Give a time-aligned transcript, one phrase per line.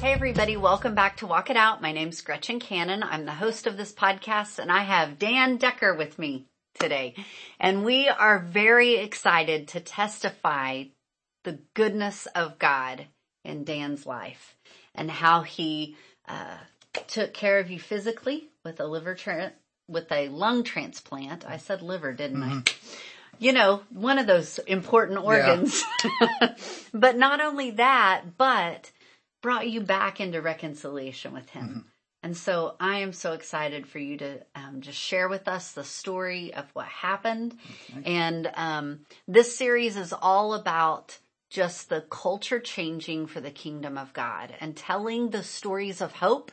[0.00, 1.82] Hey everybody, welcome back to Walk It Out.
[1.82, 3.02] My name's Gretchen Cannon.
[3.02, 6.46] I'm the host of this podcast and I have Dan Decker with me
[6.78, 7.14] today.
[7.60, 10.84] And we are very excited to testify
[11.44, 13.08] the goodness of God
[13.44, 14.56] in Dan's life
[14.94, 16.56] and how he uh,
[17.06, 19.52] took care of you physically with a liver tra-
[19.86, 21.44] with a lung transplant.
[21.46, 22.62] I said liver, didn't I?
[23.38, 25.84] You know, one of those important organs.
[26.94, 28.90] but not only that, but
[29.42, 31.86] brought you back into reconciliation with him.
[32.22, 35.84] And so I am so excited for you to um, just share with us the
[35.84, 37.56] story of what happened.
[38.04, 44.12] And um, this series is all about just the culture changing for the kingdom of
[44.12, 46.52] God and telling the stories of hope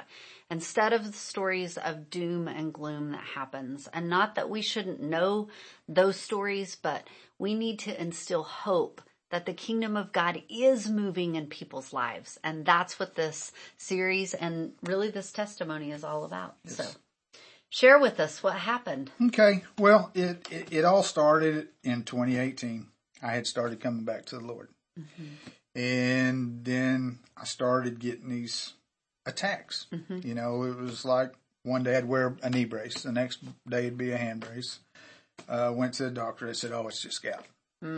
[0.49, 3.89] instead of the stories of doom and gloom that happens.
[3.93, 5.49] And not that we shouldn't know
[5.89, 11.35] those stories, but we need to instill hope that the kingdom of God is moving
[11.35, 12.37] in people's lives.
[12.43, 16.55] And that's what this series and really this testimony is all about.
[16.65, 16.85] So
[17.69, 19.11] share with us what happened.
[19.21, 19.63] Okay.
[19.77, 22.87] Well, it, it, it all started in 2018.
[23.21, 24.69] I had started coming back to the Lord.
[25.75, 28.73] And then I started getting these
[29.25, 29.87] attacks.
[30.09, 31.33] You know, it was like
[31.63, 33.39] one day I'd wear a knee brace, the next
[33.69, 34.79] day it'd be a hand brace.
[35.47, 36.47] Uh, went to the doctor.
[36.47, 37.45] They said, "Oh, it's just gout."
[37.81, 37.91] Well,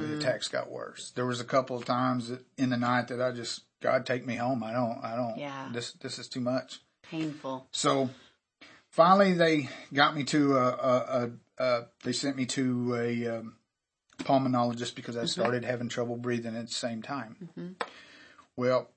[0.00, 0.18] the mm.
[0.18, 1.12] attacks got worse.
[1.14, 4.26] There was a couple of times that, in the night that I just, God, take
[4.26, 4.64] me home.
[4.64, 5.36] I don't, I don't.
[5.36, 5.68] Yeah.
[5.72, 6.80] This, this is too much.
[7.02, 7.66] Painful.
[7.70, 8.08] So
[8.90, 13.56] finally, they got me to a, a, a, a they sent me to a um,
[14.20, 15.26] pulmonologist because I mm-hmm.
[15.26, 17.36] started having trouble breathing at the same time.
[17.44, 17.72] Mm-hmm.
[18.56, 18.88] Well,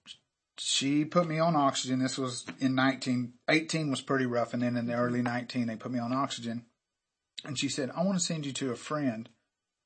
[0.57, 1.99] she put me on oxygen.
[1.99, 4.53] This was in 19, 18 was pretty rough.
[4.53, 5.01] And then in the mm-hmm.
[5.01, 6.65] early 19, they put me on oxygen.
[7.43, 9.29] And she said, I want to send you to a friend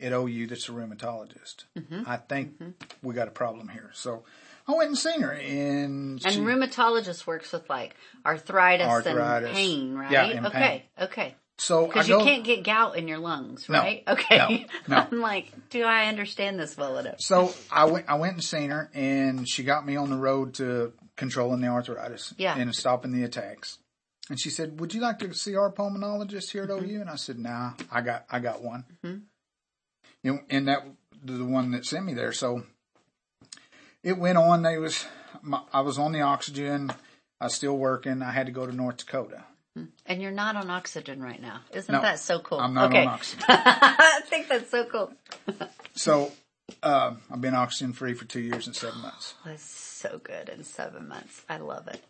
[0.03, 1.63] at OU that's a rheumatologist.
[2.05, 2.61] I think
[3.01, 3.89] we got a problem here.
[3.93, 4.23] So
[4.67, 9.49] I went and seen her and And rheumatologist works with like arthritis, Arthritis.
[9.49, 10.11] and pain, right?
[10.11, 10.85] Yeah, and okay.
[11.01, 11.35] Okay.
[11.57, 13.79] so Because you can't get gout in your lungs, No.
[13.79, 14.03] right?
[14.07, 14.37] Okay.
[14.37, 14.65] No.
[14.95, 15.07] No.
[15.11, 17.19] I'm like, do I understand this well enough?
[17.21, 20.55] So I went, I went and seen her, and she got me on the road
[20.55, 22.57] to controlling the arthritis, Yeah.
[22.57, 23.77] and stopping the attacks.
[24.29, 26.89] And she said, "Would you like to see our pulmonologist here at Mm-hmm.
[26.89, 29.21] OU?" And I said, "Nah, I got, I got one." You
[30.31, 30.85] know, and that
[31.23, 32.31] the one that sent me there.
[32.31, 32.63] So
[34.03, 34.61] it went on.
[34.63, 35.05] They was,
[35.41, 36.91] my, I was on the oxygen.
[37.41, 38.21] I was still working.
[38.21, 39.43] I had to go to North Dakota.
[40.05, 41.61] And you're not on oxygen right now.
[41.73, 42.59] Isn't No, that so cool?
[42.59, 43.01] I'm not okay.
[43.01, 43.43] on oxygen.
[43.49, 45.11] I think that's so cool.
[45.95, 46.31] So
[46.83, 49.33] uh, I've been oxygen free for two years and seven months.
[49.43, 51.41] That's so good in seven months.
[51.49, 52.03] I love it.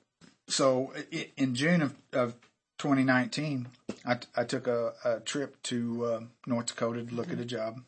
[0.50, 0.92] so
[1.38, 2.34] in June of, of
[2.80, 3.68] 2019,
[4.06, 7.80] I, I took a, a trip to uh, North Dakota to look at a job,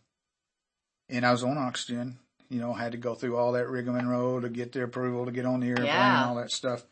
[1.09, 2.19] and I was on oxygen.
[2.49, 5.31] You know, I had to go through all that rigmarole to get their approval to
[5.31, 6.21] get on the airplane Yeah.
[6.21, 6.83] and all that stuff.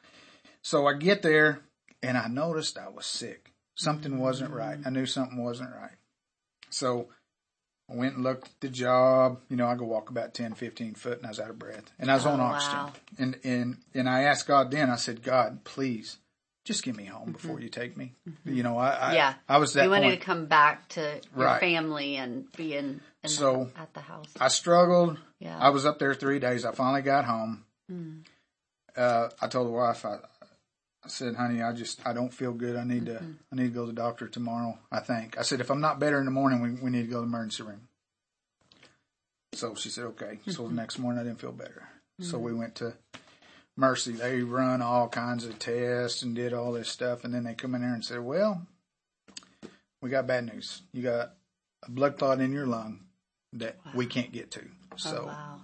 [0.63, 1.61] So I get there,
[2.01, 3.51] and I noticed I was sick.
[3.75, 4.77] Something wasn't right.
[4.85, 5.91] I knew something wasn't right.
[6.69, 7.09] So
[7.91, 9.41] I went and looked at the job.
[9.49, 11.91] You know, I could walk about 10, 15 foot, and I was out of breath.
[11.99, 12.77] And I was on Oh, oxygen.
[12.79, 12.93] wow.
[13.19, 14.89] And and and I asked God then.
[14.89, 16.17] I said, God, please,
[16.65, 18.13] just get me home before you take me.
[18.45, 19.15] You know, I, I Mm-hmm.
[19.15, 19.33] Yeah.
[19.49, 20.19] I was that you wanted point.
[20.21, 21.01] to come back to
[21.35, 21.59] your Right.
[21.59, 24.27] family and be in So, the, at the house.
[24.39, 25.17] I struggled.
[25.39, 25.57] Yeah.
[25.59, 26.65] I was up there three days.
[26.65, 27.63] I finally got home.
[27.91, 28.21] Mm.
[28.95, 30.15] Uh, I told the wife, I,
[31.03, 32.75] I said, honey, I just, I don't feel good.
[32.75, 33.31] I need to, Mm-hmm.
[33.51, 34.77] I need to go to the doctor tomorrow.
[34.91, 35.37] I think.
[35.37, 37.21] I said, if I'm not better in the morning, we, we need to go to
[37.21, 37.87] the emergency room.
[39.53, 40.39] So she said, okay.
[40.47, 40.75] So Mm-hmm.
[40.75, 41.87] the next morning I didn't feel better.
[42.19, 42.93] So we went to
[43.75, 44.13] Mercy.
[44.13, 47.23] They run all kinds of tests and did all this stuff.
[47.23, 48.65] And then they come in there and said, well,
[50.01, 50.83] we got bad news.
[50.93, 51.33] You got
[51.85, 53.01] a blood clot in your lung
[53.53, 54.65] that we can't get to.
[54.97, 55.61] So oh, wow.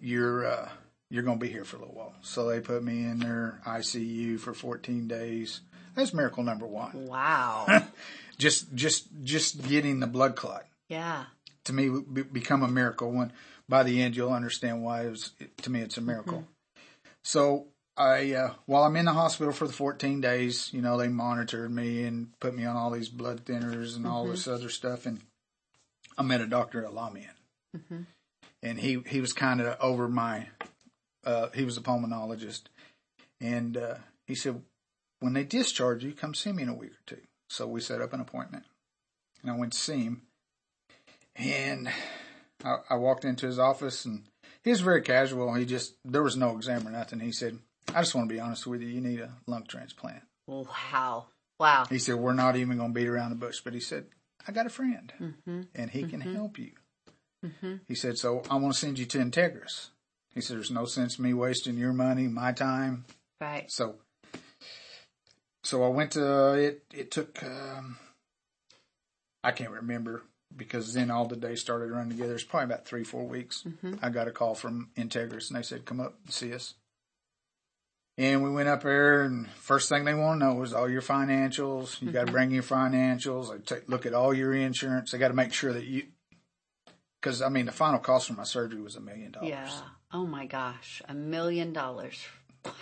[0.00, 0.68] you're uh,
[1.10, 2.14] you're going to be here for a little while.
[2.22, 5.60] So they put me in their ICU for 14 days.
[5.94, 7.06] That's miracle number one.
[7.06, 7.84] Wow.
[8.38, 11.24] Just just just getting the blood clot yeah.
[11.64, 13.12] to me be, become a miracle.
[13.12, 13.32] When
[13.68, 15.32] by the end you'll understand why it was.
[15.58, 16.44] To me, it's a miracle.
[17.22, 17.66] So
[17.96, 21.70] I uh, while I'm in the hospital for the 14 days, you know, they monitored
[21.70, 25.20] me and put me on all these blood thinners and all this other stuff, and
[26.16, 28.06] I met a doctor at Lamian,
[28.62, 30.48] and he he was kind of over my.
[31.24, 32.62] Uh, he was a pulmonologist,
[33.40, 33.94] and uh,
[34.26, 34.62] he said,
[35.20, 37.22] "When they discharge you, come see me in a week or two.
[37.48, 38.64] So we set up an appointment,
[39.42, 40.22] and I went to see him,
[41.36, 41.88] and
[42.64, 44.24] I, I walked into his office, and
[44.64, 45.54] he was very casual.
[45.54, 47.20] He just there was no exam or nothing.
[47.20, 47.58] He said,
[47.94, 48.88] "I just want to be honest with you.
[48.88, 51.26] You need a lung transplant." Wow.
[51.58, 51.84] Wow.
[51.88, 54.06] He said, "We're not even going to beat around the bush," but he said,
[54.46, 55.12] "I got a friend,
[55.74, 56.72] and he can help you."
[57.86, 59.90] He said, "So I want to send you to Integris."
[60.34, 63.04] He said, there's no sense me wasting your money, my time.
[63.40, 63.70] Right.
[63.70, 63.96] So,
[65.62, 66.84] so I went to it.
[66.94, 67.98] It took um,
[69.44, 70.22] I can't remember
[70.54, 72.34] because then all the days started running together.
[72.34, 73.64] It's probably about three four weeks.
[73.66, 73.94] Mm-hmm.
[74.02, 76.74] I got a call from Integris and they said, "Come up and see us."
[78.18, 81.00] And we went up there, and first thing they want to know is all your
[81.00, 82.00] financials.
[82.02, 82.34] You got to mm-hmm.
[82.34, 83.50] bring your financials.
[83.50, 85.12] They take look at all your insurance.
[85.12, 86.04] They got to make sure that you,
[87.20, 89.48] because I mean, the final cost for my surgery was a million dollars.
[89.48, 89.70] Yeah.
[90.12, 91.00] Oh my gosh.
[91.08, 92.22] A million dollars.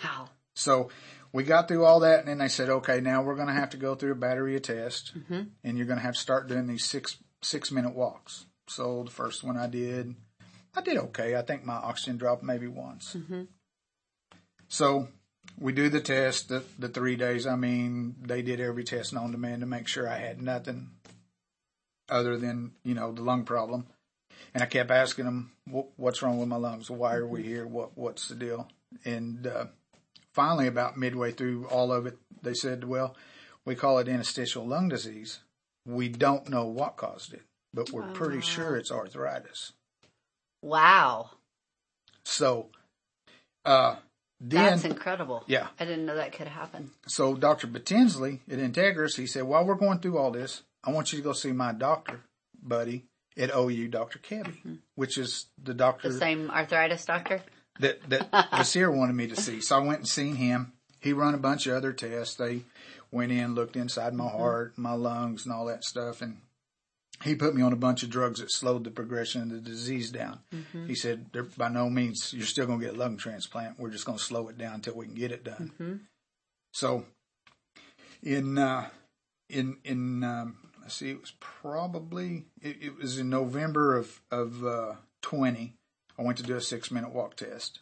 [0.03, 0.27] Wow.
[0.53, 0.89] So
[1.31, 3.69] we got through all that, and then they said, "Okay, now we're going to have
[3.69, 5.43] to go through a battery of tests, mm-hmm.
[5.63, 9.11] and you're going to have to start doing these six six minute walks." So the
[9.11, 10.13] first one I did,
[10.75, 11.37] I did okay.
[11.37, 13.15] I think my oxygen dropped maybe once.
[13.15, 13.43] Mm-hmm.
[14.67, 15.07] So
[15.59, 17.45] we do the test, the the three days.
[17.45, 20.91] I mean, they did every test known to man to make sure I had nothing
[22.09, 23.87] other than you know the lung problem.
[24.53, 25.51] And I kept asking them,
[25.95, 26.89] "What's wrong with my lungs?
[26.89, 27.65] Why are we here?
[27.65, 28.67] What what's the deal?"
[29.05, 29.65] And uh,
[30.33, 33.15] finally, about midway through all of it, they said, "Well,
[33.65, 35.39] we call it interstitial lung disease.
[35.85, 37.43] We don't know what caused it,
[37.73, 39.73] but we're pretty sure it's arthritis."
[40.61, 41.31] Wow.
[42.23, 42.69] So,
[43.65, 43.95] uh,
[44.43, 45.43] then That's incredible.
[45.45, 46.89] yeah, I didn't know that could happen.
[47.07, 47.67] so Dr.
[47.67, 51.23] Batinsley at Integris, he said, while we're going through all this, I want you to
[51.23, 52.21] go see my doctor,
[52.61, 53.05] buddy,
[53.37, 54.17] at OU, Dr.
[54.19, 56.15] Cabby, which is the doctor Mm-hmm.
[56.15, 57.41] The same arthritis doctor?
[57.79, 59.61] that, that Vasir wanted me to see.
[59.61, 60.73] So I went and seen him.
[60.99, 62.35] He run a bunch of other tests.
[62.35, 62.63] They
[63.11, 66.21] went in, looked inside my heart, my lungs and all that stuff.
[66.21, 66.37] And
[67.23, 70.11] he put me on a bunch of drugs that slowed the progression of the disease
[70.11, 70.39] down.
[70.87, 73.79] He said, "There- by no means, you're still going to get a lung transplant.
[73.79, 75.71] We're just going to slow it down until we can get it done.
[76.73, 77.05] So
[78.23, 78.89] in, uh,
[79.49, 84.65] in, in, um, let's see, it was probably, it, it was in November of, of,
[84.65, 85.73] uh, 20.
[86.17, 87.79] I went to do a six minute walk test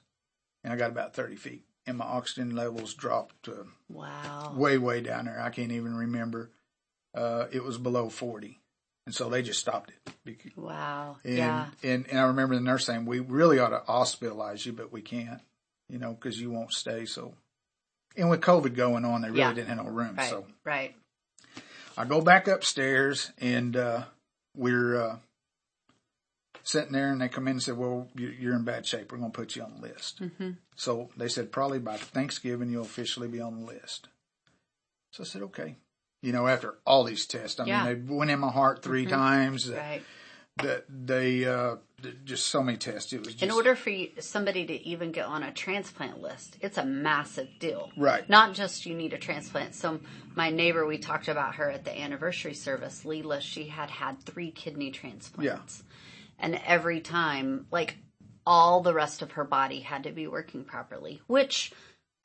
[0.64, 4.54] and I got about 30 feet and my oxygen levels dropped to Wow.
[4.56, 5.40] way, way down there.
[5.42, 6.52] I can't even remember.
[7.16, 8.60] Uh, it was below 40.
[9.06, 10.16] And so they just stopped it.
[10.56, 11.18] Wow.
[11.24, 11.68] And, yeah.
[11.82, 15.02] and, and I remember the nurse saying, we really ought to hospitalize you, but we
[15.02, 15.42] can't,
[15.90, 17.06] you know, cause you won't stay.
[17.06, 17.34] So,
[18.16, 19.54] and with COVID going on, they really Yeah.
[19.54, 20.16] didn't have no room.
[20.16, 20.30] Right.
[20.30, 20.96] So Right.
[21.98, 24.04] I go back upstairs and, uh,
[24.56, 25.18] we're, uh,
[26.62, 29.12] sitting there and they come in and said, well, you- you're in bad shape.
[29.12, 30.22] We're going to put you on the list.
[30.22, 30.52] Mm-hmm.
[30.76, 34.08] So they said, probably by Thanksgiving, you'll officially be on the list.
[35.14, 35.78] So I said, okay.
[36.22, 37.86] You know, after all these tests, I Yeah.
[37.86, 39.70] mean, they went in my heart 3 times.
[39.70, 40.04] Right.
[40.58, 41.78] That they, uh,
[42.26, 43.14] just so many tests.
[43.14, 46.58] It was just, In order for you, somebody to even get on a transplant list,
[46.60, 47.92] it's a massive deal.
[47.96, 48.28] Right.
[48.30, 49.74] Not just you need a transplant.
[49.74, 50.02] So
[50.36, 54.52] my neighbor, we talked about her at the anniversary service, Leela, she had had three
[54.52, 55.84] kidney transplants.
[56.38, 57.96] And every time, like
[58.46, 61.72] all the rest of her body had to be working properly, which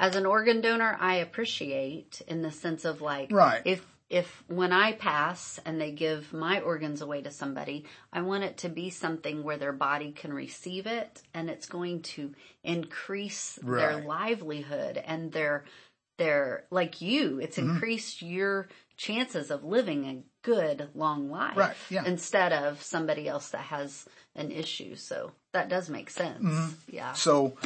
[0.01, 3.63] as an organ donor, I appreciate in the sense of like, Right.
[3.65, 8.45] if if when I pass and they give my organs away to somebody, I want
[8.45, 12.33] it to be something where their body can receive it and it's going to
[12.63, 15.65] increase their livelihood and their
[16.19, 17.71] their like you, it's Mm-hmm.
[17.71, 22.05] increased your chances of living a good long life Right, yeah.
[22.05, 24.05] instead of somebody else that has
[24.37, 24.95] an issue.
[24.95, 26.45] So that does make sense.
[26.45, 26.73] Mm-hmm.
[26.97, 27.15] Yeah.
[27.15, 27.57] So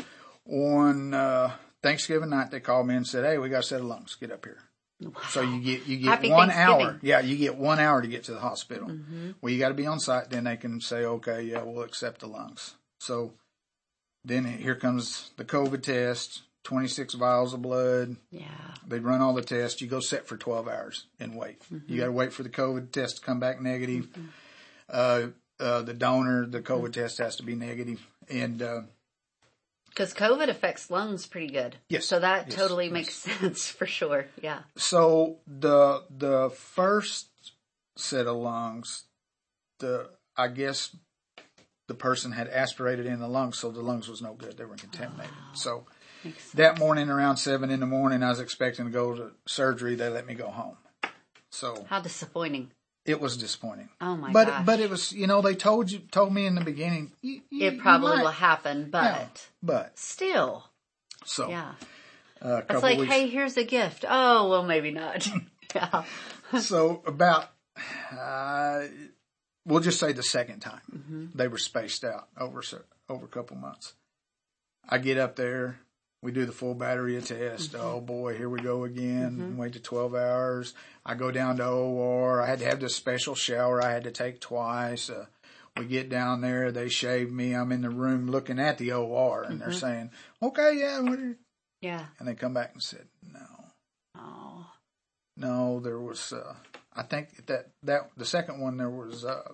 [0.47, 1.51] on uh,
[1.83, 4.17] Thanksgiving night, they called me and said, "Hey, we got a set of lungs.
[4.17, 4.59] Get up here."
[5.31, 6.59] So you get you get Happy one Mm-hmm.
[6.59, 6.99] hour.
[7.03, 8.91] Yeah, you get one hour to get to the hospital.
[9.41, 10.31] Well, you got to be on site.
[10.31, 13.35] Then they can say, "Okay, yeah, we'll accept the lungs." So
[14.25, 16.43] then here comes the COVID test.
[16.65, 18.17] Twenty six vials of blood.
[18.31, 18.49] Yeah.
[18.87, 19.81] They run all the tests.
[19.81, 21.61] You go set for 12 hours and wait.
[21.73, 21.91] Mm-hmm.
[21.91, 24.09] You got to wait for the COVID test to come back negative.
[24.89, 25.29] Uh,
[25.61, 26.73] uh, the donor, the Mm-hmm.
[26.85, 28.07] COVID test has to be negative.
[28.29, 28.81] And, uh,
[29.99, 31.75] Because COVID affects lungs pretty good.
[31.89, 32.07] Yes.
[32.07, 32.55] So that Yes.
[32.55, 32.93] totally Yes.
[32.93, 34.27] makes sense for sure.
[34.41, 34.61] Yeah.
[34.77, 37.27] so the, the first
[37.97, 39.07] set of lungs,
[39.81, 40.95] the, I guess
[41.89, 44.57] the person had aspirated in the lungs, so the lungs was no good.
[44.57, 45.35] They were contaminated.
[45.37, 45.87] Ah, so
[46.55, 49.97] that morning around seven in the morning, I was expecting to go to surgery.
[49.97, 50.77] They let me go home.
[51.51, 52.71] So How disappointing.
[53.09, 53.89] It was disappointing.
[54.01, 54.67] Oh my but gosh.
[54.67, 57.67] but it was you know they told you told me in the beginning you, you,
[57.69, 59.27] it probably will happen, but Yeah,
[59.63, 60.65] but still.
[61.25, 61.73] so Yeah.
[62.43, 64.05] uh, It's like, weeks hey, here's a gift.
[64.09, 65.27] Oh, well, maybe not.
[65.75, 66.05] yeah.
[66.61, 67.51] so about
[68.13, 68.85] uh,
[69.65, 71.27] we'll just say the second time Mm-hmm.
[71.35, 72.63] they were spaced out over
[73.09, 73.95] over a couple months.
[74.89, 75.81] I get up there.
[76.23, 77.73] We do the full battery of test.
[77.73, 77.85] Mm-hmm.
[77.87, 79.57] Oh boy, here we go again.
[79.57, 80.75] Wait to 12 hours.
[81.07, 82.43] I go down to OR.
[82.43, 85.11] I had to have this special shower I had to take twice.
[85.11, 85.27] Uh,
[85.77, 87.53] We get down there, they shave me.
[87.55, 90.11] I'm in the room looking at the OR and they're saying,
[90.43, 91.37] okay, yeah, what are-"
[91.81, 92.07] Yeah.
[92.19, 93.47] and they come back and said, no,
[94.17, 94.67] Oh.
[95.37, 96.55] no, there was, uh,
[96.97, 99.53] I think that, that, the second one, there was, uh,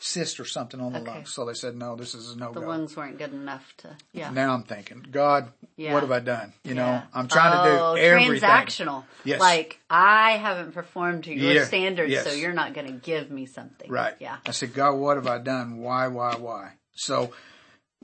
[0.00, 1.10] cyst or something on the Okay.
[1.10, 1.32] lungs.
[1.34, 2.66] So they said, no, this is no The go.
[2.68, 4.30] lungs weren't good enough to, yeah.
[4.30, 5.92] Now I'm thinking, God, Yeah.
[5.94, 6.52] what have I done?
[6.64, 8.40] You know, I'm trying oh, to do oh, everything.
[8.40, 9.04] transactional.
[9.24, 9.40] Yes.
[9.40, 11.64] Like I haven't performed to your Yeah.
[11.64, 12.24] standards, Yes.
[12.24, 13.90] so you're not going to give me something.
[13.90, 14.14] Right.
[14.20, 14.36] Yeah.
[14.46, 15.78] I said, God, what have I done?
[15.78, 16.72] Why, why, why?
[16.94, 17.32] So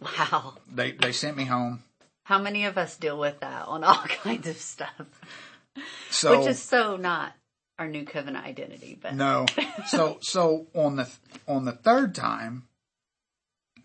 [0.00, 0.54] Wow.
[0.72, 1.82] they, they sent me home.
[2.24, 4.90] How many of us deal with that on all kinds of stuff?
[6.10, 7.32] So Which is so not
[7.78, 9.46] our new covenant identity, but no.
[9.88, 11.08] So, so on the,
[11.48, 12.64] on the third time,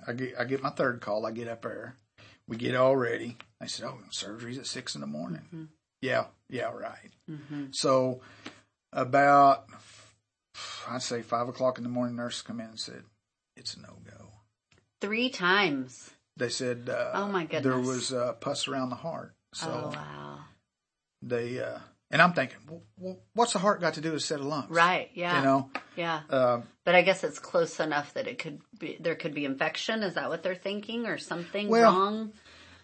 [0.07, 1.25] I get, I get my third call.
[1.25, 1.95] I get up there.
[2.47, 3.37] We get all ready.
[3.61, 5.41] I said, oh, surgery's at six in the morning.
[5.47, 5.63] Mm-hmm.
[6.01, 6.25] Yeah.
[6.49, 6.71] Yeah.
[6.71, 7.11] Right.
[7.71, 8.21] So
[8.93, 9.65] about,
[10.87, 13.03] I'd say five o'clock in the morning, nurse come in and said,
[13.57, 14.31] it's a no go.
[15.01, 16.11] three times.
[16.37, 17.63] They said, uh, Oh, my goodness.
[17.63, 19.33] there was uh, pus around the heart.
[19.53, 20.39] So oh wow.
[21.21, 21.79] they, uh,
[22.11, 24.45] and I'm thinking, well, well, what's the heart got to do with a set of
[24.45, 24.69] lungs?
[24.69, 25.09] Right.
[25.13, 25.37] Yeah.
[25.37, 26.21] You know, Yeah.
[26.29, 30.01] uh, But I guess it's close enough that it could be, there could be infection.
[30.03, 32.33] Is that what they're thinking or something Well, wrong?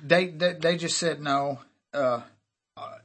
[0.03, 1.59] they, they, they just said no.
[1.93, 2.21] Uh,
[2.77, 2.97] uh,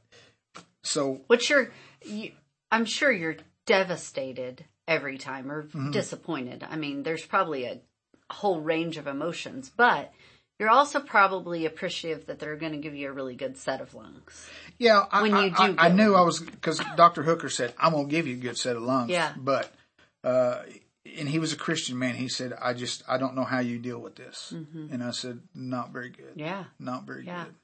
[0.83, 1.71] so what's you're,
[2.03, 2.31] you,
[2.71, 5.91] I'm sure you're devastated every time or Mm-hmm.
[5.91, 6.65] disappointed.
[6.69, 7.79] I mean, there's probably a
[8.29, 10.11] whole range of emotions, but
[10.61, 13.95] you're also probably appreciative that they're going to give you a really good set of
[13.95, 14.47] lungs.
[14.77, 16.13] yeah, I, When I, you do I, I get knew.
[16.13, 17.23] I was, cause Dr.
[17.23, 19.09] Hooker said, I'm going to give you a good set of lungs.
[19.09, 19.33] Yeah.
[19.35, 19.73] But,
[20.23, 20.59] uh,
[21.17, 22.13] and he was a Christian man.
[22.13, 24.51] He said, I just, I don't know how you deal with this.
[24.51, 26.29] And I said, not very good.
[26.31, 26.39] Mm-hmm.
[26.41, 26.63] Yeah.
[26.79, 27.45] Not very Yeah.
[27.45, 27.55] good.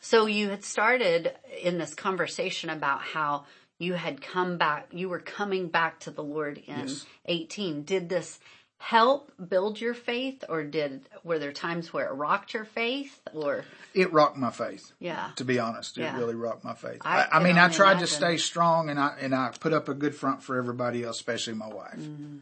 [0.00, 3.44] So you had started in this conversation about how
[3.78, 7.06] you had come back, you were coming back to the Lord in Yes.
[7.26, 7.84] 18.
[7.84, 8.40] Did this
[8.82, 13.62] help build your faith or did, were there times where it rocked your faith or,
[13.92, 14.90] It rocked my faith.
[14.98, 15.32] yeah.
[15.36, 15.98] to be honest.
[15.98, 16.16] It Yeah.
[16.16, 17.02] really rocked my faith.
[17.02, 18.08] I I, I mean, I tried imagine.
[18.08, 21.16] to stay strong and I, and I put up a good front for everybody else,
[21.16, 21.98] especially my wife.
[21.98, 22.38] Mm-hmm.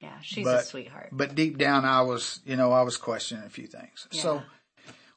[0.00, 0.18] Yeah.
[0.22, 1.10] She's But- a sweetheart.
[1.12, 4.08] But deep down, I was, you know, I was questioning a few things.
[4.12, 4.22] Yeah.
[4.22, 4.42] So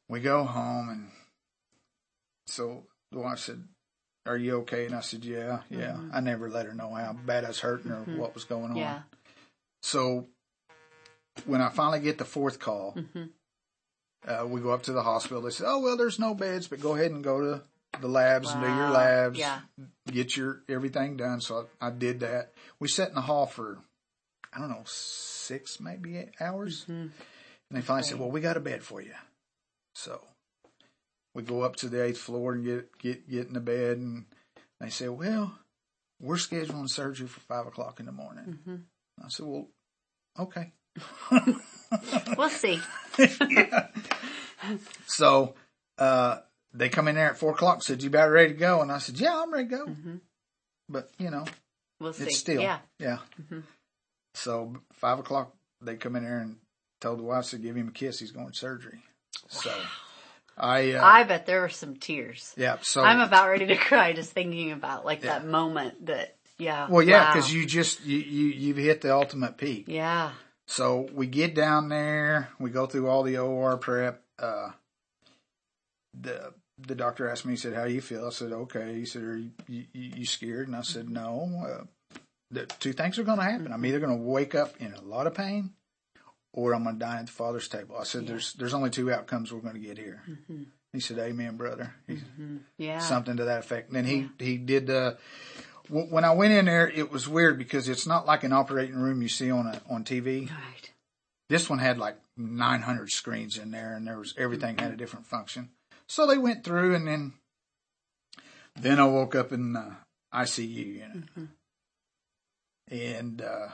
[0.09, 1.09] we go home and
[2.47, 3.63] so the wife said,
[4.25, 4.87] are you okay?
[4.87, 5.93] And I said, yeah, yeah.
[5.93, 6.09] Mm-hmm.
[6.13, 7.25] I never let her know how mm-hmm.
[7.25, 8.69] bad I was hurting or what was going on.
[8.71, 8.77] Mm-hmm.
[8.79, 8.99] Yeah.
[9.81, 10.27] So
[11.45, 13.23] when I finally get the fourth call, Mm-hmm.
[14.27, 15.41] uh, we go up to the hospital.
[15.41, 17.63] They said, "Oh well, there's no beds, but go ahead and go to
[18.01, 19.59] the labs and do your labs, Yeah.
[20.11, 22.53] get your everything done." So I, I did that.
[22.79, 23.77] We sat in the hall for
[24.53, 26.91] I don't know six maybe eight hours, Mm-hmm.
[27.01, 27.11] and
[27.71, 29.13] they finally said, "Well, we got a bed for you."
[29.93, 30.21] So
[31.33, 34.25] we go up to the eighth floor and get get get in the bed, and
[34.79, 35.57] they say, "Well,
[36.21, 38.75] we're scheduling surgery for five o'clock in the morning." Mm-hmm.
[39.23, 39.67] I said, "Well,
[40.39, 40.71] okay."
[42.37, 42.79] We'll see.
[45.05, 45.53] So
[45.97, 46.37] uh,
[46.73, 47.83] they come in there at four o'clock.
[47.83, 49.95] Said, "You about ready to go?" And I said, "Yeah, I'm ready to go."
[50.89, 51.45] But you know,
[51.99, 52.23] We'll see.
[52.25, 52.79] it's still Yeah.
[52.99, 53.19] yeah.
[54.33, 56.57] So five o'clock, they come in there and
[56.99, 58.19] told the wife to give him a kiss.
[58.19, 58.99] He's going to surgery.
[59.49, 59.71] So
[60.57, 62.53] I uh, I bet there were some tears.
[62.57, 62.77] yeah.
[62.81, 66.87] So I'm about ready to cry just thinking about like that moment that, yeah.
[66.89, 67.33] well, yeah, wow.
[67.33, 69.85] because you just you you you've hit the ultimate peak.
[69.87, 70.31] Yeah.
[70.67, 74.21] So we get down there, we go through all the OR prep.
[74.39, 74.71] Uh,
[76.19, 79.23] the the doctor asked me, he said, "How you feel?" I said, "Okay." He said,
[79.23, 82.17] "Are you you, you scared?" And I said, "No." Uh,
[82.51, 83.71] the two things are going to happen.
[83.73, 85.71] I'm either going to wake up in a lot of pain,
[86.53, 87.97] or I'm going to die at the Father's table.
[87.99, 90.21] I said, "There's there's only two outcomes we're going to get here."
[90.93, 92.19] He said, "Amen, brother." He,
[92.77, 92.99] Yeah.
[92.99, 93.87] something to that effect.
[93.89, 94.89] And then he he did.
[94.89, 98.53] Uh, w- when I went in there, it was weird because it's not like an
[98.53, 100.91] operating room you see on a on TV Right.
[101.49, 104.97] this one had like 900 screens in there and there was everything had a mm-hmm.
[104.97, 105.69] different function.
[106.07, 107.33] So they went through and then
[108.75, 109.95] then i woke up in uh,
[110.31, 111.25] the icu unit.
[111.25, 111.45] Mm-hmm.
[112.91, 113.67] And uh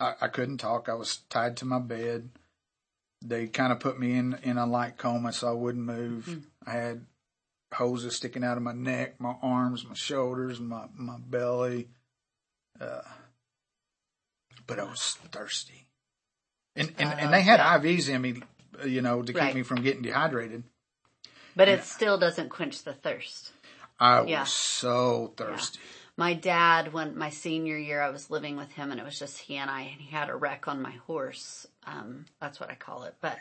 [0.00, 0.88] I, I couldn't talk.
[0.88, 2.30] I was tied to my bed.
[3.24, 6.26] They kind of put me in in a light coma so i wouldn't move.
[6.26, 6.70] Mm-hmm.
[6.70, 7.04] I had
[7.72, 11.88] hoses sticking out of my neck my arms my shoulders my my belly
[12.80, 13.02] uh
[14.66, 15.88] but i was thirsty
[16.78, 18.42] and and, and they had IVs in me,
[18.80, 19.54] uh, you know, to keep Right.
[19.54, 20.62] me from getting dehydrated.
[21.56, 23.52] But it still doesn't quench the thirst.
[23.98, 24.40] I Yeah.
[24.40, 25.80] was so thirsty.
[26.16, 29.38] My dad, when my senior year, I was living with him and it was just
[29.38, 31.66] he and I, and he had a wreck on my horse.
[31.84, 33.16] Um, that's what I call it.
[33.20, 33.38] But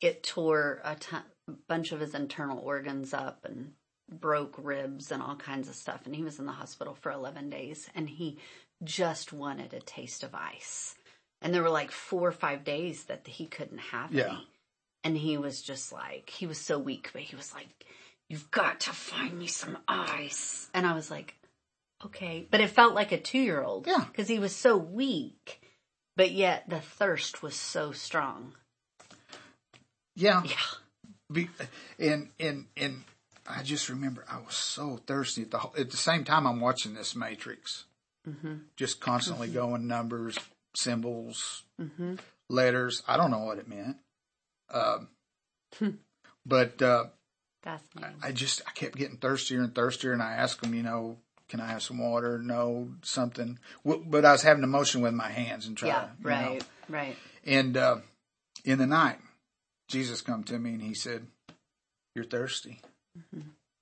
[0.00, 1.22] it tore a ton,
[1.68, 3.72] bunch of his internal organs up and
[4.10, 6.00] broke ribs and all kinds of stuff.
[6.04, 8.38] And he was in the hospital for 11 days and he
[8.82, 10.94] just wanted a taste of ice.
[11.42, 14.28] And there were like four or five days that he couldn't have Yeah.
[14.28, 14.48] me.
[15.04, 17.68] And he was just like, he was so weak, but he was like,
[18.28, 20.68] you've got to find me some ice.
[20.74, 21.34] And I was like,
[22.04, 22.46] okay.
[22.50, 23.86] But it felt like a two year old.
[23.86, 24.04] Yeah.
[24.14, 25.60] Cause he was so weak,
[26.16, 28.54] but yet the thirst was so strong.
[30.16, 30.42] Yeah.
[30.44, 30.56] Yeah.
[31.32, 31.48] Be,
[31.98, 33.02] and and and
[33.46, 36.94] I just remember I was so thirsty at the at the same time I'm watching
[36.94, 37.84] this Matrix,
[38.28, 38.54] Mm-hmm.
[38.76, 40.36] just constantly going numbers,
[40.76, 42.14] symbols, Mm-hmm.
[42.48, 43.02] letters.
[43.08, 43.96] I don't know what it meant,
[44.72, 45.08] um,
[45.78, 45.90] Hmm.
[46.44, 47.06] but uh,
[47.62, 48.16] Fascinating.
[48.22, 51.18] I just I kept getting thirstier and thirstier, and I asked them, you know,
[51.48, 52.38] can I have some water?
[52.38, 53.58] No, something.
[53.84, 55.92] But I was having emotion with my hands and trying.
[55.92, 56.06] yeah.
[56.18, 56.30] you know.
[56.30, 56.64] Right.
[56.88, 57.16] Right.
[57.44, 57.96] And uh,
[58.64, 59.18] in the night,
[59.90, 61.26] Jesus come to me and he said,
[62.14, 62.80] "You're thirsty.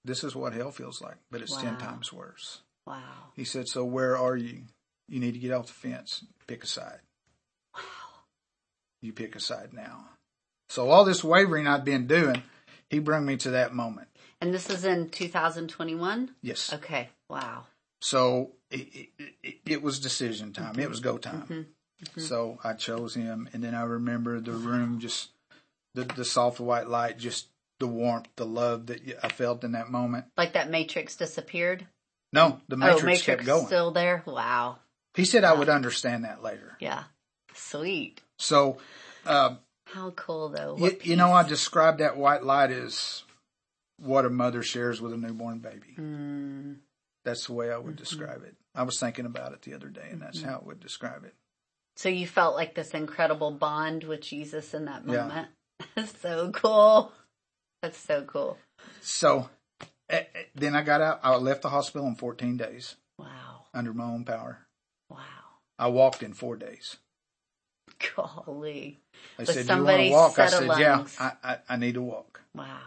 [0.05, 1.87] This is what hell feels like, but it's ten Mm-hmm.
[1.87, 3.03] Times worse." Wow.
[3.37, 4.63] He said, "So where are you?
[5.09, 6.25] You need to get off the fence.
[6.47, 7.01] Pick a side.
[7.75, 7.83] Wow.
[9.03, 10.09] You pick a side now."
[10.71, 12.43] So all this wavering I'd been doing,
[12.91, 14.09] he brought me to that moment.
[14.41, 16.31] And this is in 2021?
[16.43, 16.73] Yes.
[16.73, 17.09] Okay.
[17.29, 17.65] Wow.
[18.01, 20.79] So it, it, it, it was decision time.
[20.79, 21.67] It was go time.
[22.05, 22.21] Mm-hmm.
[22.21, 25.31] So I chose him, and then I remember the room just
[26.07, 29.91] the the soft white light, just the warmth, the love that I felt in that
[29.91, 30.27] moment.
[30.37, 31.87] Like that matrix disappeared?
[32.33, 33.67] No, the matrix, oh, matrix kept going.
[33.67, 34.23] still there?
[34.27, 34.79] Wow.
[35.15, 36.77] he said I would understand that later.
[36.81, 37.05] Yeah.
[37.55, 38.21] Sweet.
[38.39, 38.79] So,
[39.27, 40.77] uh, How cool though.
[41.03, 43.23] you, know, I described that white light as
[43.99, 45.97] what a mother shares with a newborn baby.
[45.99, 46.77] Mm,
[47.25, 48.05] That's the way I would Mm-hmm.
[48.05, 48.55] describe it.
[48.75, 51.35] I was thinking about it the other day, and that's how I would describe it.
[51.97, 55.23] so you felt like this incredible bond with Jesus in that Yeah.
[55.27, 55.49] moment.
[55.95, 57.13] That's so cool.
[57.83, 58.59] That's so cool.
[59.01, 59.49] So
[60.11, 61.21] eh, eh, then I got out.
[61.23, 63.67] I left the hospital in 14 days Wow.
[63.75, 64.67] under my own power.
[65.11, 65.19] Wow.
[65.79, 66.97] I walked in four days.
[68.17, 69.01] Golly.
[69.37, 71.07] They Was said, "Do you want to walk?" I said, "Yeah.
[71.19, 72.79] I, I, I need to walk." Wow.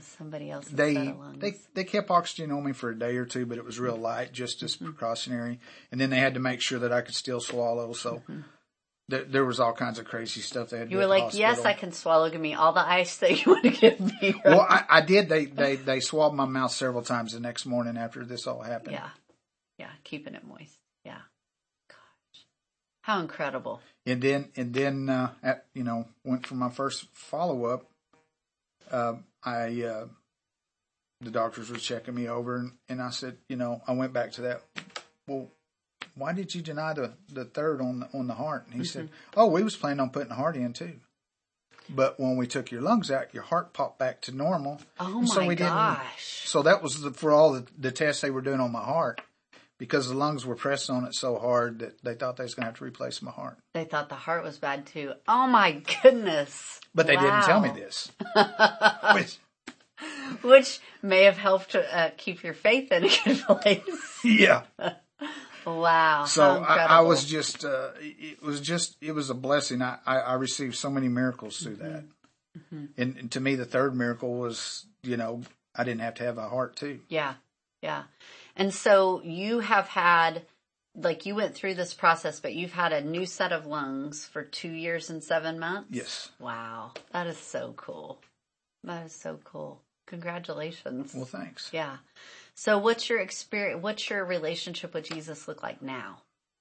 [0.00, 1.38] Somebody else They set of lungs?
[1.38, 3.96] they they kept oxygen on me for a day or two, but it was real
[3.96, 4.86] light, just as Mm-hmm.
[4.86, 5.60] precautionary.
[5.90, 7.92] And then they had to make sure that I could still swallow.
[7.92, 8.22] So
[9.08, 10.90] there, there was all kinds of crazy stuff they had.
[10.90, 12.30] You were like, yes, I can swallow.
[12.30, 14.34] Give me all the ice that you want to give me.
[14.44, 15.28] Well, I, I did.
[15.28, 18.92] They they they swabbed my mouth several times the next morning after this all happened.
[18.92, 19.08] yeah.
[19.78, 19.90] Yeah.
[20.04, 20.78] Keeping it moist.
[21.04, 21.18] Yeah.
[21.88, 22.46] Gosh.
[23.02, 23.80] How incredible.
[24.06, 27.84] and then and then uh, at, you know went for my first follow up.
[28.90, 30.06] Uh, I uh,
[31.20, 34.32] the doctors were checking me over, and, and I said, you know, I went back
[34.32, 34.62] to that.
[35.26, 35.48] Well,
[36.14, 38.66] why did you deny the the third on the, on the heart?
[38.70, 40.94] And he said, oh, we was planning on putting the heart in too.
[41.90, 44.80] But when we took your lungs out, your heart popped back to normal.
[45.00, 46.42] Oh And my so we didn't- gosh.
[46.46, 49.20] So that was the, for all the, the tests they were doing on my heart,
[49.78, 52.62] because the lungs were pressed on it so hard that they thought they was going
[52.64, 53.58] to have to replace my heart.
[53.74, 55.12] They thought the heart was bad too.
[55.26, 56.80] Oh my goodness.
[56.94, 58.12] But they didn't tell me this.
[59.14, 59.38] Which,
[60.42, 63.80] Which may have helped to uh, keep your faith in a good place.
[64.24, 64.62] yeah.
[65.66, 66.24] Wow.
[66.24, 69.82] So I, I was just, uh, it was just, it was a blessing.
[69.82, 72.04] I, I, I received so many miracles through that.
[72.58, 72.84] Mm-hmm.
[72.96, 75.42] And, and to me, the third miracle was, you know,
[75.74, 77.00] I didn't have to have a heart too.
[77.08, 77.34] Yeah.
[77.80, 78.02] Yeah.
[78.56, 80.42] And so you have had,
[80.94, 84.42] like, you went through this process, but you've had a new set of lungs for
[84.42, 85.88] two years and seven months?
[85.90, 86.28] Yes.
[86.38, 86.92] Wow.
[87.12, 88.20] That is so cool.
[88.84, 89.80] That is so cool.
[90.06, 91.14] Congratulations.
[91.14, 91.70] Well, thanks.
[91.72, 91.96] Yeah.
[92.62, 96.18] So what's your experience, what's your relationship with Jesus look like now?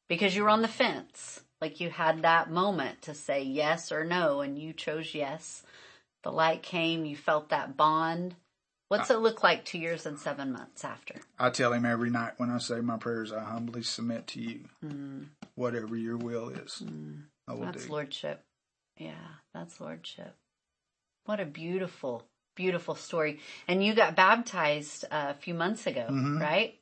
[0.10, 1.42] Because you were on the fence.
[1.62, 5.62] Like you had that moment to say yes or no and you chose yes.
[6.24, 8.34] The light came, you felt that bond.
[8.88, 11.14] What's it look like two years and seven months after?
[11.38, 14.62] I tell him every night when I say my prayers, I humbly submit to you.
[14.84, 15.28] Mm.
[15.54, 17.26] Whatever your will is, mm.
[17.48, 17.92] I will That's do.
[17.92, 18.42] lordship.
[18.98, 20.34] Yeah, that's lordship.
[21.26, 22.24] What a beautiful,
[22.56, 23.40] beautiful story.
[23.68, 26.40] And you got baptized uh, a few months ago, mm-hmm.
[26.40, 26.80] right?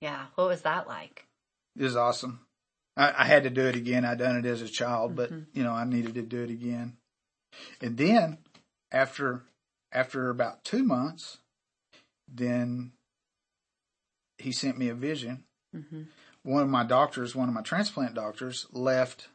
[0.00, 0.26] Yeah.
[0.34, 1.24] What was that like?
[1.76, 2.40] It was awesome.
[2.96, 4.04] I, I had to do it again.
[4.04, 5.58] I done it as a child, but mm-hmm.
[5.58, 6.96] you know I needed to do it again.
[7.80, 8.38] And then
[8.92, 9.44] after
[9.92, 11.38] after about two months,
[12.32, 12.92] then
[14.38, 15.44] he sent me a vision.
[15.74, 16.02] Mm-hmm.
[16.42, 19.28] One of my doctors, one of my transplant doctors, left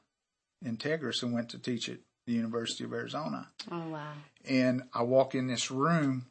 [0.64, 3.48] Integris and went to teach at the University of Arizona.
[3.72, 4.14] Oh wow.
[4.48, 6.28] And I walk in this room,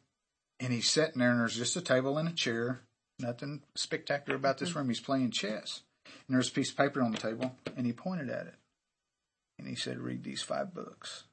[0.59, 2.81] and he's sitting there, and there's just a table and a chair.
[3.19, 4.89] Nothing spectacular about this room.
[4.89, 8.29] He's playing chess, and there's a piece of paper on the table, and he pointed
[8.29, 8.55] at it,
[9.59, 11.23] and he said, "Read these five books,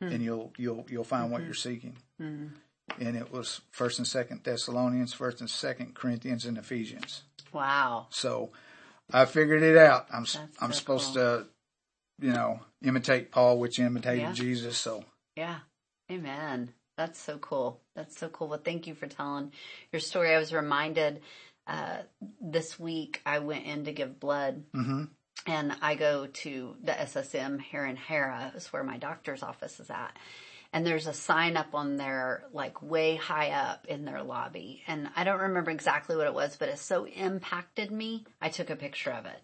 [0.00, 0.08] hmm.
[0.08, 1.46] and you'll you'll you'll find what hmm.
[1.46, 2.46] you're seeking." Hmm.
[2.98, 7.22] And it was First and Second Thessalonians, First and Second Corinthians, and Ephesians.
[7.52, 8.06] Wow.
[8.10, 8.50] So
[9.12, 10.06] I figured it out.
[10.12, 11.14] I'm That's I'm so supposed cool.
[11.14, 11.46] to
[12.20, 14.32] you know, imitate Paul, which imitated Yeah.
[14.32, 14.78] Jesus.
[14.78, 15.04] So
[15.36, 15.60] Yeah.
[16.10, 16.72] Amen.
[16.96, 17.80] That's so cool.
[17.94, 18.48] That's so cool.
[18.48, 19.52] Well, thank you for telling
[19.92, 20.34] your story.
[20.34, 21.20] I was reminded
[21.66, 21.98] uh,
[22.40, 25.04] this week I went in to give blood hmm
[25.46, 28.54] and I go to the SSM here in Harrah.
[28.54, 30.14] It's where my doctor's office is at.
[30.74, 34.82] And there's a sign up on there, like way high up in their lobby.
[34.86, 38.24] And I don't remember exactly what it was, but it so impacted me.
[38.42, 39.40] I took a picture of it,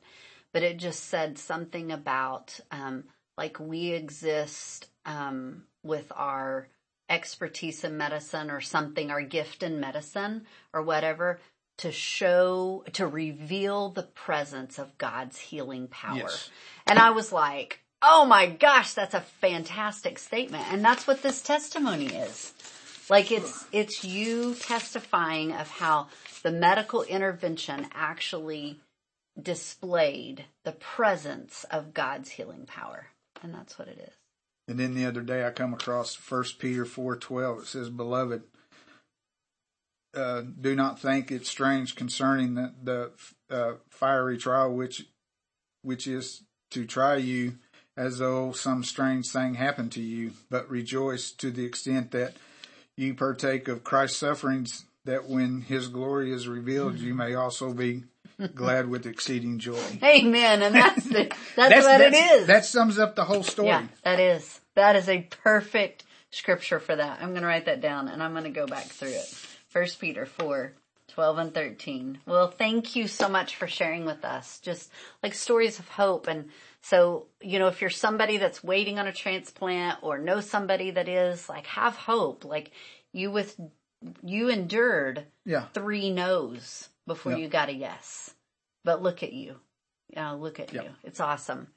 [0.54, 3.02] but it just said something about, um,
[3.36, 6.68] like we exist, um, with our
[7.10, 11.40] expertise in medicine or something, our gift in medicine or whatever
[11.78, 16.18] to show, to reveal the presence of God's healing power.
[16.18, 16.50] Yes.
[16.86, 20.72] And I was like, oh my gosh, that's a fantastic statement.
[20.72, 22.52] And that's what this testimony is.
[23.10, 26.06] Like it's, it's you testifying of how
[26.44, 28.78] the medical intervention actually
[29.40, 33.06] displayed the presence of God's healing power.
[33.42, 34.14] And that's what it is.
[34.68, 37.60] And then the other day I come across First Peter four twelve.
[37.60, 38.42] It says, "Beloved,
[40.14, 43.10] uh, do not think it strange concerning the, the
[43.50, 45.06] uh, fiery trial which
[45.82, 47.58] which is to try you,
[47.96, 52.34] as though some strange thing happened to you, but rejoice to the extent that
[52.96, 58.04] you partake of Christ's sufferings, that when His glory is revealed, you may also be
[58.54, 60.62] glad with exceeding joy." Amen.
[60.62, 62.46] And that's the, that's, what it is.
[62.46, 63.68] That sums up the whole story.
[63.68, 64.60] Yeah, that is.
[64.74, 67.20] That is a perfect scripture for that.
[67.20, 69.26] I'm going to write that down and I'm going to go back through it.
[69.68, 70.72] First Peter 4,
[71.08, 72.18] 12 and 13.
[72.26, 74.58] Well, thank you so much for sharing with us.
[74.60, 74.90] Just
[75.22, 76.26] like stories of hope.
[76.26, 76.50] And
[76.82, 81.08] so, you know, if you're somebody that's waiting on a transplant or know somebody that
[81.08, 82.44] is, like have hope.
[82.44, 82.72] Like
[83.12, 83.58] you with,
[84.22, 85.66] you endured Yeah.
[85.72, 87.38] three no's before Yeah.
[87.38, 88.34] you got a yes.
[88.84, 89.60] But look at you.
[90.10, 90.82] Yeah, look at Yeah.
[90.82, 90.90] you.
[91.02, 91.68] It's awesome.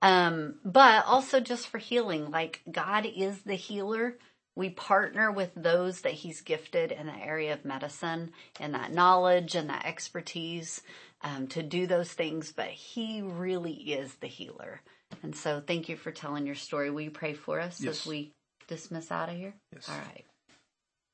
[0.00, 4.18] Um, but also just for healing, like God is the healer.
[4.54, 9.54] We partner with those that he's gifted in the area of medicine and that knowledge
[9.54, 10.82] and that expertise,
[11.22, 14.82] um, to do those things, but he really is the healer.
[15.22, 16.90] And so thank you for telling your story.
[16.90, 18.00] Will you pray for us Yes.
[18.00, 18.32] as we
[18.68, 19.54] dismiss out of here?
[19.72, 19.88] Yes.
[19.88, 20.24] All right.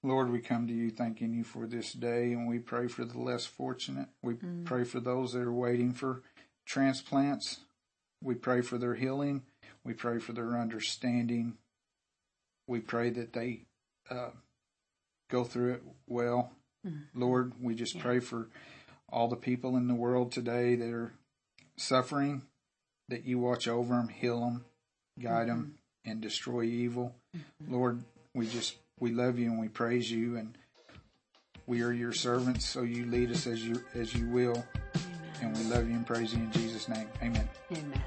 [0.02, 3.18] Lord, we come to you thanking you for this day and we pray for the
[3.18, 4.08] less fortunate.
[4.22, 4.64] We mm.
[4.64, 6.22] pray for those that are waiting for
[6.66, 7.61] transplants.
[8.22, 9.42] We pray for their healing.
[9.84, 11.58] We pray for their understanding.
[12.68, 13.62] We pray that they
[14.11, 14.30] uh,
[15.30, 16.52] go through it well.
[16.87, 17.20] Mm-hmm.
[17.20, 18.02] Lord, we just Yeah.
[18.02, 18.48] pray for
[19.08, 21.12] all the people in the world today that are
[21.76, 22.42] suffering,
[23.08, 24.64] that you watch over them, heal them,
[25.18, 26.11] guide them, mm-hmm.
[26.11, 27.14] and destroy evil.
[27.37, 27.72] Mm-hmm.
[27.72, 30.56] Lord, we just we love you and we praise you and
[31.66, 34.64] we are your servants, so you lead us as you as you will.
[35.40, 37.08] And we love you and praise you in Jesus' name.
[37.22, 37.48] Amen.
[37.70, 38.02] Amen.